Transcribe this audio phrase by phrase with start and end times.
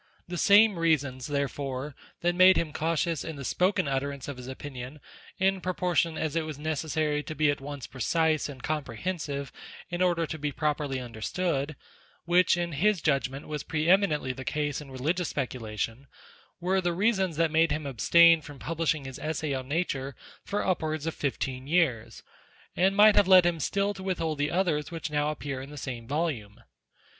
[0.27, 4.99] The same reasons, therefore, that made him cautious in the spoken utterance of his opinion
[5.37, 9.51] in proportion as it was necessary to be at once precise and comprehensive
[9.91, 11.75] in order to be properly un derstood;
[12.25, 16.07] which in his judgment was pre eminently the case in religious speculation,
[16.59, 21.05] were the reasons that made him abstain from publishing his Essay on Nature for upwards
[21.05, 22.23] of fifteen years,
[22.75, 25.77] and might have led him still to withhold the others which now appear in the
[25.77, 26.59] same volume.